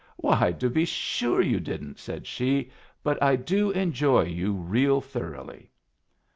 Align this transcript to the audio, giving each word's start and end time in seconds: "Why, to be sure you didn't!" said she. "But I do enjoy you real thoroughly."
"Why, 0.17 0.51
to 0.53 0.67
be 0.67 0.83
sure 0.83 1.43
you 1.43 1.59
didn't!" 1.59 1.99
said 1.99 2.25
she. 2.25 2.71
"But 3.03 3.21
I 3.21 3.35
do 3.35 3.69
enjoy 3.69 4.23
you 4.23 4.51
real 4.53 4.99
thoroughly." 4.99 5.69